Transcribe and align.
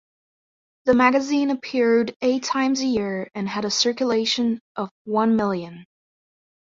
The 0.85 0.95
magazine 0.95 1.51
appeared 1.51 2.15
eight 2.23 2.41
times 2.41 2.79
a 2.81 2.87
year 2.87 3.29
and 3.35 3.47
had 3.47 3.65
a 3.65 3.69
circulation 3.69 4.59
of 4.75 4.89
one 5.03 5.35
million. 5.35 5.85